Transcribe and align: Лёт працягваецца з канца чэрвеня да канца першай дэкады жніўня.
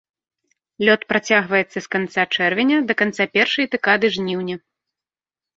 Лёт 0.87 1.01
працягваецца 1.11 1.75
з 1.75 1.83
канца 1.95 2.21
чэрвеня 2.37 2.77
да 2.89 2.93
канца 3.03 3.23
першай 3.39 3.65
дэкады 3.77 4.07
жніўня. 4.17 4.55